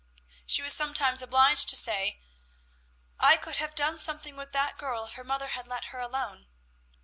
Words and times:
She 0.47 0.63
was 0.63 0.73
sometimes 0.73 1.21
obliged 1.21 1.69
to 1.69 1.75
say, 1.75 2.19
"I 3.19 3.37
could 3.37 3.57
have 3.57 3.75
done 3.75 3.99
something 3.99 4.35
with 4.35 4.51
that 4.51 4.79
girl 4.79 5.05
if 5.05 5.13
her 5.13 5.23
mother 5.23 5.49
had 5.49 5.67
let 5.67 5.89
her 5.93 5.99
alone." 5.99 6.47